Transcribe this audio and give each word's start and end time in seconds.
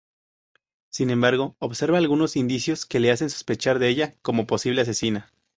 Sin 0.89 1.11
embargo, 1.11 1.55
observa 1.59 1.99
algunos 1.99 2.35
indicios 2.35 2.87
que 2.87 2.99
le 2.99 3.11
hacen 3.11 3.29
sospechar 3.29 3.77
de 3.77 3.89
ella 3.89 4.15
como 4.23 4.47
posible 4.47 4.81
asesina. 4.81 5.31